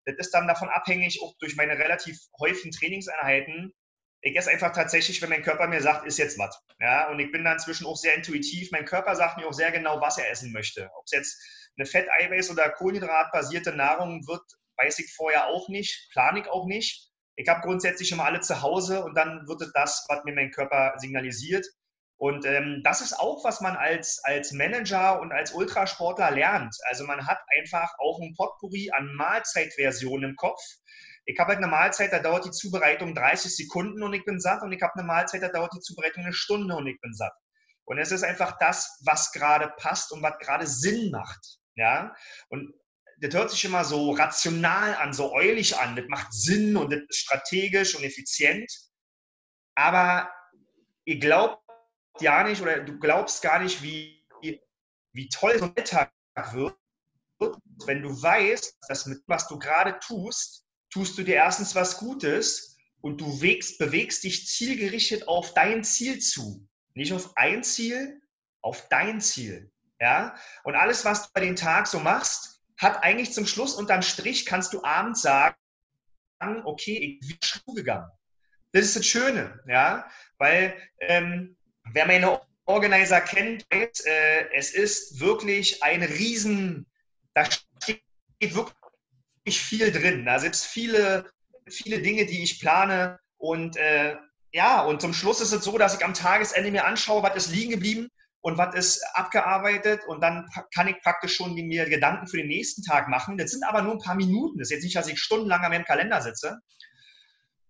[0.06, 3.74] das ist dann davon abhängig, auch durch meine relativ häufigen Trainingseinheiten.
[4.22, 6.62] Ich esse einfach tatsächlich, wenn mein Körper mir sagt, ist jetzt was.
[6.80, 8.70] Ja, und ich bin dann inzwischen auch sehr intuitiv.
[8.72, 10.90] Mein Körper sagt mir auch sehr genau, was er essen möchte.
[10.98, 11.42] Ob es jetzt
[11.78, 14.44] eine Fett-, Eiweiß- oder Kohlenhydratbasierte Nahrung wird,
[14.78, 17.10] weiß ich vorher auch nicht, plane ich auch nicht.
[17.36, 20.52] Ich habe grundsätzlich immer alle zu Hause und dann wird es das, was mir mein
[20.52, 21.66] Körper signalisiert.
[22.18, 26.76] Und ähm, das ist auch, was man als, als Manager und als Ultrasportler lernt.
[26.90, 30.62] Also man hat einfach auch ein Potpourri an Mahlzeitversionen im Kopf.
[31.30, 34.64] Ich habe halt eine Mahlzeit, da dauert die Zubereitung 30 Sekunden und ich bin satt.
[34.64, 37.34] Und ich habe eine Mahlzeit, da dauert die Zubereitung eine Stunde und ich bin satt.
[37.86, 41.60] Und es ist einfach das, was gerade passt und was gerade Sinn macht.
[41.76, 42.16] Ja?
[42.50, 42.74] Und
[43.20, 45.96] das hört sich immer so rational an, so eulig an.
[45.96, 48.72] Das macht Sinn und das ist strategisch und effizient.
[49.76, 50.34] Aber
[51.06, 51.62] ihr glaubt
[52.22, 54.26] ja nicht oder du glaubst gar nicht, wie,
[55.12, 56.12] wie toll so ein Alltag
[56.54, 56.76] wird,
[57.86, 62.78] wenn du weißt, dass mit was du gerade tust, tust du dir erstens was Gutes
[63.02, 66.68] und du wägst, bewegst dich zielgerichtet auf dein Ziel zu.
[66.94, 68.22] Nicht auf ein Ziel,
[68.62, 69.72] auf dein Ziel.
[70.00, 70.36] Ja?
[70.64, 74.46] Und alles, was du bei den Tag so machst, hat eigentlich zum Schluss unterm Strich,
[74.46, 75.56] kannst du abends sagen,
[76.64, 78.10] okay, ich bin Schuh gegangen.
[78.72, 81.58] Das ist das Schöne, ja, weil ähm,
[81.92, 86.86] wer meine Organizer kennt, weiß, äh, es ist wirklich ein Riesen,
[87.34, 88.04] da steht
[88.40, 88.76] wirklich
[89.58, 90.26] viel drin.
[90.26, 91.26] Da sind viele,
[91.68, 94.18] viele Dinge, die ich plane und äh,
[94.52, 97.52] ja, und zum Schluss ist es so, dass ich am Tagesende mir anschaue, was ist
[97.52, 98.10] liegen geblieben
[98.42, 102.84] und was ist abgearbeitet und dann kann ich praktisch schon mir Gedanken für den nächsten
[102.84, 103.38] Tag machen.
[103.38, 104.58] Das sind aber nur ein paar Minuten.
[104.58, 106.60] Das ist jetzt nicht, dass ich stundenlang an meinem Kalender sitze.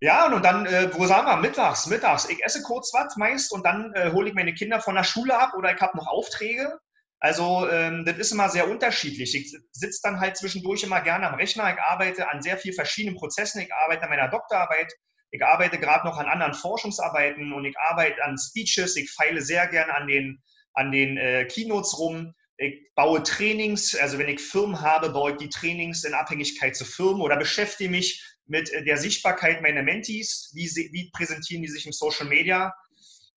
[0.01, 2.29] Ja, und dann, äh, wo sagen wir, mittags, mittags.
[2.29, 5.37] Ich esse kurz was meist und dann äh, hole ich meine Kinder von der Schule
[5.37, 6.79] ab oder ich habe noch Aufträge.
[7.19, 9.35] Also ähm, das ist immer sehr unterschiedlich.
[9.35, 11.73] Ich sitze dann halt zwischendurch immer gerne am Rechner.
[11.73, 13.61] Ich arbeite an sehr vielen verschiedenen Prozessen.
[13.61, 14.93] Ich arbeite an meiner Doktorarbeit.
[15.31, 18.95] Ich arbeite gerade noch an anderen Forschungsarbeiten und ich arbeite an Speeches.
[18.95, 20.41] Ich feile sehr gerne an den
[20.73, 22.33] an den äh, Keynotes rum.
[22.57, 26.85] Ich baue Trainings, also wenn ich Firmen habe, baue ich die Trainings in Abhängigkeit zu
[26.85, 30.51] Firmen oder beschäftige mich mit äh, der Sichtbarkeit meiner Mentees.
[30.53, 32.73] Wie, wie präsentieren die sich im Social Media?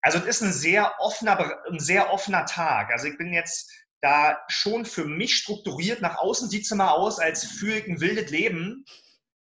[0.03, 2.91] Also es ist ein sehr offener, ein sehr offener Tag.
[2.91, 6.03] Also ich bin jetzt da schon für mich strukturiert.
[6.03, 8.85] Nach außen sieht es immer aus, als führe ich ein wildes Leben.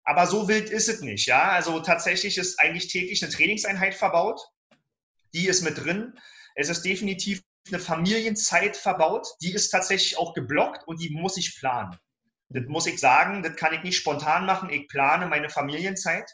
[0.03, 1.27] Aber so wild ist es nicht.
[1.27, 1.49] Ja?
[1.51, 4.41] Also tatsächlich ist eigentlich täglich eine Trainingseinheit verbaut.
[5.33, 6.19] Die ist mit drin.
[6.55, 11.57] Es ist definitiv eine Familienzeit verbaut, die ist tatsächlich auch geblockt und die muss ich
[11.59, 11.97] planen.
[12.49, 14.69] Das muss ich sagen, das kann ich nicht spontan machen.
[14.71, 16.31] Ich plane meine Familienzeit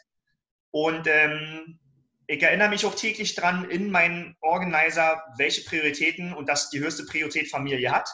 [0.70, 1.78] und ähm,
[2.26, 7.04] ich erinnere mich auch täglich dran in meinen Organizer, welche Prioritäten und dass die höchste
[7.04, 8.08] Priorität Familie hat.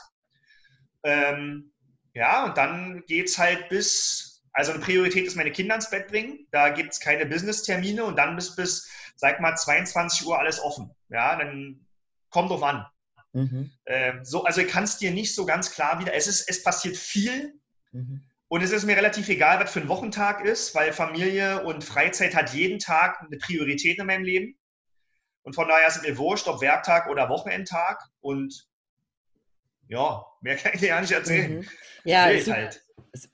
[1.03, 1.73] Ähm,
[2.15, 6.09] ja, und dann geht es halt bis, also eine Priorität ist meine Kinder ins Bett
[6.09, 6.47] bringen.
[6.51, 10.95] Da gibt es keine Business-Termine und dann bis, bis, sag mal, 22 Uhr alles offen.
[11.09, 11.87] Ja, dann
[12.29, 12.87] kommt drauf an.
[13.33, 13.73] Mhm.
[13.87, 16.13] Ähm, so, also ich kann es dir nicht so ganz klar wieder.
[16.13, 17.55] Es ist, es passiert viel
[17.93, 18.23] mhm.
[18.53, 22.35] Und es ist mir relativ egal, was für ein Wochentag ist, weil Familie und Freizeit
[22.35, 24.59] hat jeden Tag eine Priorität in meinem Leben.
[25.41, 28.03] Und von daher ist es mir wurscht, ob Werktag oder Wochenendtag.
[28.21, 28.69] Und
[29.89, 31.61] ja, mehr kann ich dir gar nicht erzählen.
[31.61, 31.69] Mhm.
[32.05, 32.85] Ja, super, halt.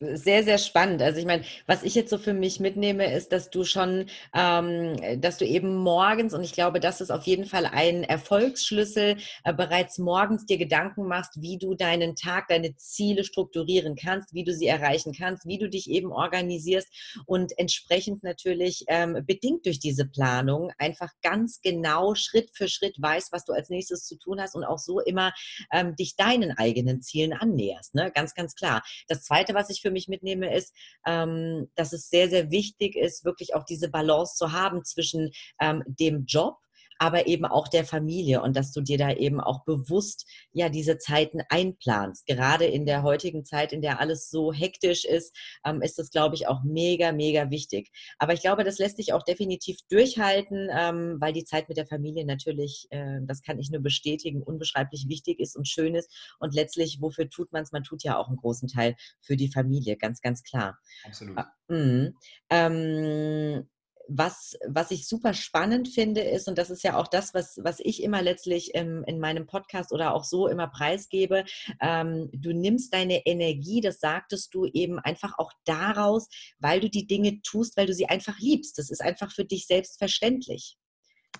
[0.00, 1.02] Sehr, sehr spannend.
[1.02, 5.20] Also ich meine, was ich jetzt so für mich mitnehme, ist, dass du schon, ähm,
[5.20, 9.52] dass du eben morgens, und ich glaube, das ist auf jeden Fall ein Erfolgsschlüssel, äh,
[9.52, 14.52] bereits morgens dir Gedanken machst, wie du deinen Tag, deine Ziele strukturieren kannst, wie du
[14.52, 16.88] sie erreichen kannst, wie du dich eben organisierst
[17.26, 23.33] und entsprechend natürlich ähm, bedingt durch diese Planung einfach ganz genau Schritt für Schritt weißt,
[23.33, 25.33] was du als nächstes zu tun hast und auch so immer
[25.72, 27.94] ähm, dich deinen eigenen Zielen annäherst.
[27.94, 28.11] Ne?
[28.14, 28.83] Ganz, ganz klar.
[29.09, 30.75] Das Zweite, was ich für mich mitnehme, ist,
[31.07, 35.83] ähm, dass es sehr, sehr wichtig ist, wirklich auch diese Balance zu haben zwischen ähm,
[35.87, 36.57] dem Job,
[36.99, 40.99] aber eben auch der Familie und dass du dir da eben auch bewusst ja diese
[40.99, 42.27] Zeiten einplanst.
[42.27, 46.35] Gerade in der heutigen Zeit, in der alles so hektisch ist, ähm, ist das, glaube
[46.35, 47.91] ich, auch mega, mega wichtig.
[48.19, 51.87] Aber ich glaube, das lässt sich auch definitiv durchhalten, ähm, weil die Zeit mit der
[51.87, 56.13] Familie natürlich, äh, das kann ich nur bestätigen, unbeschreiblich wichtig ist und schön ist.
[56.41, 57.73] Und letztlich, wofür tut man es?
[57.73, 60.79] Man tut ja auch einen großen Teil für die Familie, ganz, ganz klar.
[61.05, 61.39] Absolut.
[61.39, 62.13] Äh,
[62.51, 63.69] ähm,
[64.09, 67.79] was, was ich super spannend finde, ist, und das ist ja auch das, was, was
[67.81, 71.44] ich immer letztlich im, in meinem Podcast oder auch so immer preisgebe,
[71.81, 77.07] ähm, du nimmst deine Energie, das sagtest du eben einfach auch daraus, weil du die
[77.07, 78.79] Dinge tust, weil du sie einfach liebst.
[78.79, 80.77] Das ist einfach für dich selbstverständlich.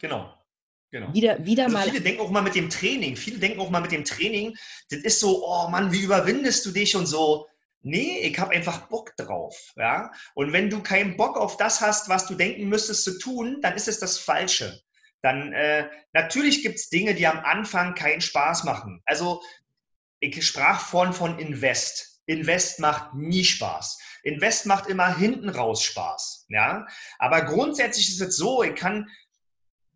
[0.01, 0.33] Genau.
[0.91, 1.13] Genau.
[1.13, 1.89] Wieder, wieder also mal.
[1.89, 3.17] Viele denken auch mal mit dem Training.
[3.17, 4.57] Viele denken auch mal mit dem Training,
[4.91, 7.47] das ist so, oh Mann, wie überwindest du dich und so.
[7.83, 9.57] Nee, ich habe einfach Bock drauf.
[9.77, 10.13] Ja?
[10.35, 13.75] Und wenn du keinen Bock auf das hast, was du denken müsstest zu tun, dann
[13.75, 14.81] ist es das Falsche.
[15.23, 19.03] Dann äh, natürlich gibt es Dinge, die am Anfang keinen Spaß machen.
[19.05, 19.43] Also
[20.21, 22.21] ich sprach vorhin von Invest.
[22.27, 23.99] Invest macht nie Spaß.
[24.23, 26.47] Invest macht immer hinten raus Spaß.
[26.49, 26.87] Ja?
[27.19, 29.09] Aber grundsätzlich ist es so, ich kann,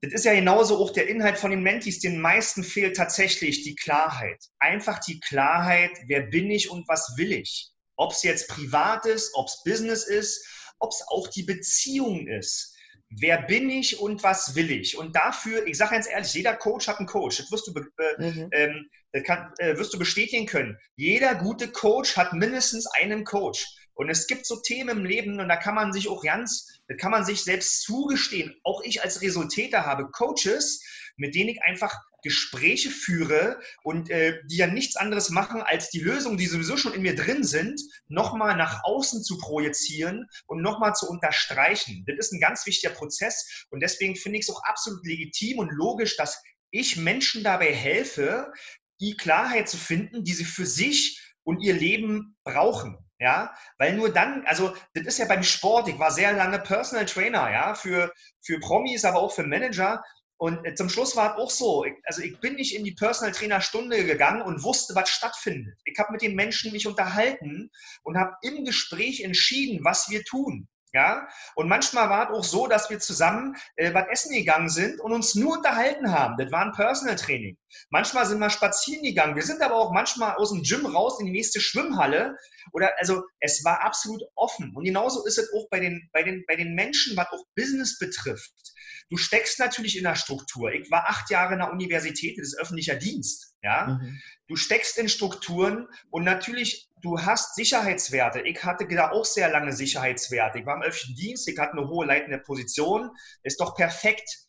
[0.01, 3.75] das ist ja genauso auch der Inhalt von den Mentis, den meisten fehlt tatsächlich die
[3.75, 4.43] Klarheit.
[4.59, 7.72] Einfach die Klarheit, wer bin ich und was will ich.
[7.97, 10.47] Ob es jetzt privat ist, ob es Business ist,
[10.79, 12.77] ob es auch die Beziehung ist.
[13.11, 14.97] Wer bin ich und was will ich?
[14.97, 17.37] Und dafür, ich sage ganz ehrlich, jeder Coach hat einen Coach.
[17.37, 18.49] Das wirst du, äh, mhm.
[18.53, 20.79] ähm, das kann, äh, wirst du bestätigen können.
[20.97, 23.67] Jeder gute Coach hat mindestens einen Coach.
[23.95, 26.95] Und es gibt so Themen im Leben und da kann man sich auch ganz, da
[26.95, 28.55] kann man sich selbst zugestehen.
[28.65, 30.83] Auch ich als Resultäter habe Coaches,
[31.17, 36.01] mit denen ich einfach Gespräche führe und äh, die ja nichts anderes machen, als die
[36.01, 40.95] Lösungen, die sowieso schon in mir drin sind, nochmal nach außen zu projizieren und nochmal
[40.95, 42.05] zu unterstreichen.
[42.07, 45.71] Das ist ein ganz wichtiger Prozess und deswegen finde ich es auch absolut legitim und
[45.73, 48.53] logisch, dass ich Menschen dabei helfe,
[49.01, 52.99] die Klarheit zu finden, die sie für sich und ihr Leben brauchen.
[53.19, 57.07] Ja, weil nur dann, also das ist ja beim Sport, ich war sehr lange Personal
[57.07, 60.03] Trainer, ja, für, für Promis, aber auch für Manager.
[60.43, 63.31] Und äh, zum Schluss war es auch so, also ich bin nicht in die Personal
[63.31, 65.79] Trainer Stunde gegangen und wusste, was stattfindet.
[65.85, 67.71] Ich habe mit den Menschen mich unterhalten
[68.03, 70.67] und habe im Gespräch entschieden, was wir tun.
[70.93, 75.01] Ja, und manchmal war es auch so, dass wir zusammen äh, was essen gegangen sind
[75.01, 76.37] und uns nur unterhalten haben.
[76.37, 77.57] Das war ein Personal Training.
[77.91, 79.37] Manchmal sind wir spazieren gegangen.
[79.37, 82.37] Wir sind aber auch manchmal aus dem Gym raus in die nächste Schwimmhalle.
[82.73, 84.75] Oder also es war absolut offen.
[84.75, 87.99] Und genauso ist es auch bei den, bei den, bei den Menschen, was auch Business
[87.99, 88.72] betrifft.
[89.13, 90.73] Du steckst natürlich in der Struktur.
[90.73, 93.55] Ich war acht Jahre in der Universität, das ist öffentlicher Dienst.
[93.63, 93.99] Ja?
[94.01, 94.19] Mhm.
[94.49, 98.41] Du steckst in Strukturen und natürlich, du hast Sicherheitswerte.
[98.41, 100.61] Ich hatte da auch sehr lange Sicherheitswerte.
[100.61, 103.11] Ich war im öffentlichen Dienst, ich hatte eine hohe leitende Position.
[103.43, 104.47] Ist doch perfekt.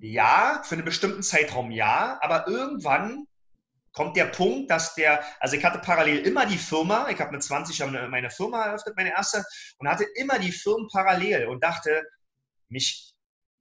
[0.00, 3.26] Ja, für einen bestimmten Zeitraum ja, aber irgendwann
[3.92, 7.42] kommt der Punkt, dass der, also ich hatte parallel immer die Firma, ich habe mit
[7.42, 9.44] 20 Jahren meine Firma eröffnet, meine erste,
[9.78, 12.04] und hatte immer die Firmen parallel und dachte,
[12.68, 13.15] mich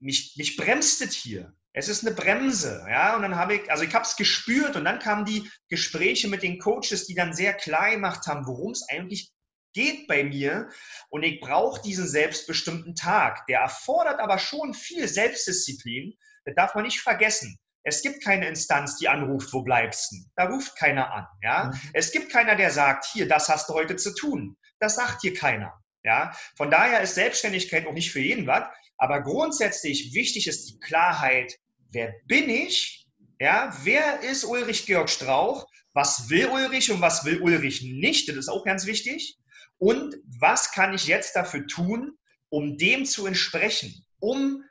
[0.06, 1.54] mich, mich bremst es hier.
[1.74, 3.16] Es ist eine Bremse, ja.
[3.18, 6.42] Und dann habe ich, also ich habe es gespürt und dann kamen die Gespräche mit
[6.42, 9.34] den Coaches, die dann sehr klar gemacht haben, worum es eigentlich
[9.74, 10.70] geht bei mir.
[11.10, 13.46] Und ich brauche diesen selbstbestimmten Tag.
[13.48, 16.14] Der erfordert aber schon viel Selbstdisziplin.
[16.46, 17.58] Das darf man nicht vergessen.
[17.84, 20.18] Es gibt keine Instanz, die anruft, wo bleibst du?
[20.36, 21.66] Da ruft keiner an, ja.
[21.66, 21.90] Mhm.
[21.94, 24.56] Es gibt keiner, der sagt, hier, das hast du heute zu tun.
[24.80, 25.74] Das sagt hier keiner,
[26.06, 26.32] ja.
[26.56, 28.64] Von daher ist Selbstständigkeit auch nicht für jeden was.
[28.98, 31.58] Aber grundsätzlich wichtig ist die Klarheit,
[31.92, 33.08] wer bin ich?
[33.40, 35.68] Ja, wer ist Ulrich Georg Strauch?
[35.94, 38.30] Was will Ulrich und was will Ulrich nicht?
[38.30, 39.38] Das ist auch ganz wichtig.
[39.78, 42.18] Und was kann ich jetzt dafür tun,
[42.50, 44.06] um dem zu entsprechen?
[44.20, 44.64] Um,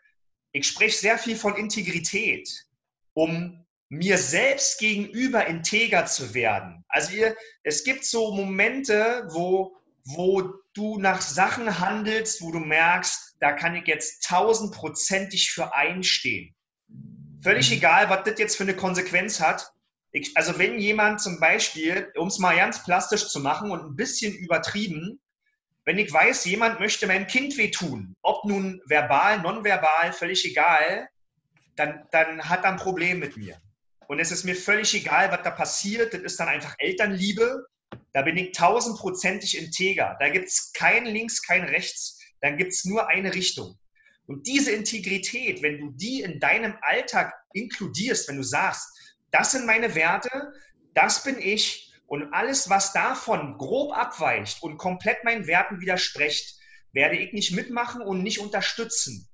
[0.52, 2.48] ich spreche sehr viel von Integrität,
[3.12, 6.84] um mir selbst gegenüber integer zu werden.
[6.88, 13.36] Also ihr, es gibt so Momente, wo, wo du nach Sachen handelst, wo du merkst,
[13.40, 16.54] da kann ich jetzt tausendprozentig für einstehen.
[17.42, 17.76] Völlig mhm.
[17.76, 19.70] egal, was das jetzt für eine Konsequenz hat.
[20.12, 23.96] Ich, also wenn jemand zum Beispiel, um es mal ganz plastisch zu machen und ein
[23.96, 25.20] bisschen übertrieben,
[25.84, 31.08] wenn ich weiß, jemand möchte meinem Kind wehtun, ob nun verbal, nonverbal, völlig egal,
[31.76, 33.60] dann, dann hat er ein Problem mit mir.
[34.06, 36.14] Und es ist mir völlig egal, was da passiert.
[36.14, 37.66] Das ist dann einfach Elternliebe.
[38.12, 40.16] Da bin ich tausendprozentig integer.
[40.20, 42.18] Da gibt es kein Links, kein Rechts.
[42.40, 43.78] Dann gibt es nur eine Richtung.
[44.26, 48.88] Und diese Integrität, wenn du die in deinem Alltag inkludierst, wenn du sagst,
[49.30, 50.52] das sind meine Werte,
[50.94, 56.58] das bin ich und alles, was davon grob abweicht und komplett meinen Werten widerspricht,
[56.92, 59.28] werde ich nicht mitmachen und nicht unterstützen.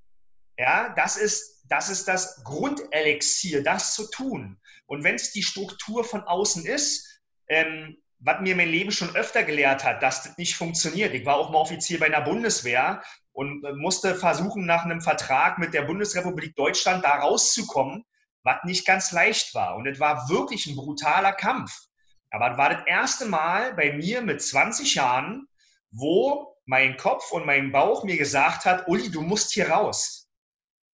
[0.57, 4.59] Ja, das ist, das ist das Grundelixier, das zu tun.
[4.87, 9.43] Und wenn es die Struktur von außen ist, ähm, was mir mein Leben schon öfter
[9.43, 11.15] gelehrt hat, dass das nicht funktioniert.
[11.15, 13.03] Ich war auch mal Offizier bei einer Bundeswehr
[13.33, 18.05] und äh, musste versuchen, nach einem Vertrag mit der Bundesrepublik Deutschland da rauszukommen,
[18.43, 19.77] was nicht ganz leicht war.
[19.77, 21.73] Und es war wirklich ein brutaler Kampf.
[22.31, 25.47] Aber es war das erste Mal bei mir mit 20 Jahren,
[25.91, 30.29] wo mein Kopf und mein Bauch mir gesagt hat, Uli, du musst hier raus.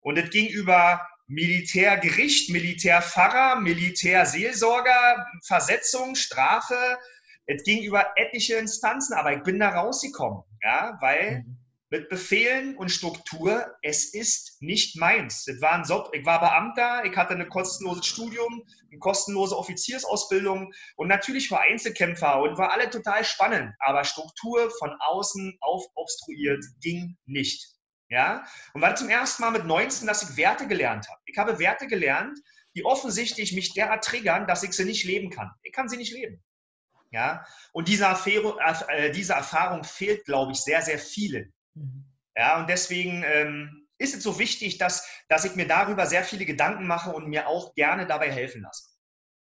[0.00, 6.98] Und es ging über Militärgericht, Militärpfarrer, Militärseelsorger, Versetzung, Strafe.
[7.46, 12.76] Es ging über etliche Instanzen, aber ich bin da rausgekommen, ja, weil mhm mit Befehlen
[12.76, 15.44] und Struktur, es ist nicht meins.
[15.44, 20.72] Das war ein Job, ich war Beamter, ich hatte ein kostenloses Studium, eine kostenlose Offiziersausbildung
[20.96, 26.64] und natürlich war Einzelkämpfer und war alle total spannend, aber Struktur von außen auf obstruiert
[26.80, 27.64] ging nicht.
[28.08, 28.44] Ja?
[28.74, 31.20] Und war zum ersten Mal mit 19, dass ich Werte gelernt habe.
[31.26, 32.36] Ich habe Werte gelernt,
[32.74, 35.50] die offensichtlich mich derart triggern, dass ich sie nicht leben kann.
[35.62, 36.42] Ich kann sie nicht leben.
[37.16, 37.46] Ja?
[37.72, 41.50] Und diese, Affäre, äh, diese Erfahrung fehlt, glaube ich, sehr, sehr vielen.
[41.72, 42.04] Mhm.
[42.36, 46.44] Ja, und deswegen ähm, ist es so wichtig, dass, dass ich mir darüber sehr viele
[46.44, 48.90] Gedanken mache und mir auch gerne dabei helfen lasse.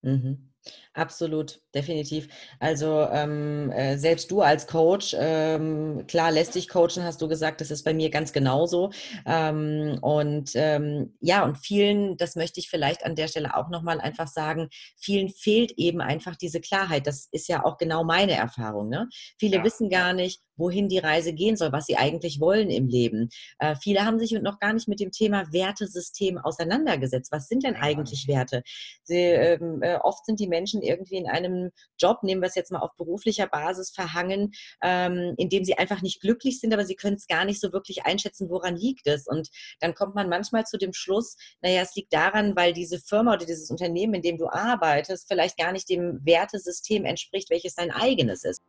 [0.04, 0.54] Mhm.
[0.94, 2.30] Absolut, definitiv.
[2.60, 7.60] Also ähm, äh, selbst du als Coach, ähm, klar lässt dich coachen, hast du gesagt,
[7.60, 8.92] das ist bei mir ganz genauso.
[9.26, 14.00] Ähm, und ähm, ja, und vielen, das möchte ich vielleicht an der Stelle auch nochmal
[14.00, 17.08] einfach sagen, vielen fehlt eben einfach diese Klarheit.
[17.08, 18.88] Das ist ja auch genau meine Erfahrung.
[18.88, 19.10] Ne?
[19.38, 19.64] Viele ja.
[19.66, 23.30] wissen gar nicht, wohin die Reise gehen soll, was sie eigentlich wollen im Leben.
[23.60, 27.32] Äh, viele haben sich noch gar nicht mit dem Thema Wertesystem auseinandergesetzt.
[27.32, 28.64] Was sind denn eigentlich Werte?
[29.04, 32.72] Sie, ähm, äh, oft sind die Menschen irgendwie in einem Job, nehmen wir es jetzt
[32.72, 34.52] mal auf beruflicher Basis, verhangen,
[34.84, 37.74] ähm, in dem sie einfach nicht glücklich sind, aber sie können es gar nicht so
[37.74, 39.28] wirklich einschätzen, woran liegt es.
[39.28, 43.34] Und dann kommt man manchmal zu dem Schluss, naja, es liegt daran, weil diese Firma
[43.34, 47.92] oder dieses Unternehmen, in dem du arbeitest, vielleicht gar nicht dem Wertesystem entspricht, welches dein
[47.92, 48.62] eigenes ist.